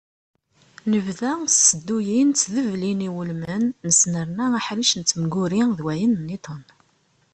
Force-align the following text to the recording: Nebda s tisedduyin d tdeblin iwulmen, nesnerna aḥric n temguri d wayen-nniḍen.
Nebda 0.91 1.31
s 1.45 1.55
tisedduyin 1.55 2.29
d 2.31 2.35
tdeblin 2.41 3.05
iwulmen, 3.07 3.63
nesnerna 3.87 4.45
aḥric 4.59 4.91
n 4.95 5.01
temguri 5.09 5.61
d 5.77 5.79
wayen-nniḍen. 5.85 6.63